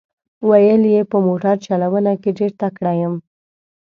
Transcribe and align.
ویل 0.49 0.83
یې 0.93 1.01
په 1.11 1.17
موټر 1.25 1.55
چلونه 1.65 2.11
کې 2.21 2.29
ډېر 2.39 2.51
تکړه 2.61 2.91
یم. 3.01 3.13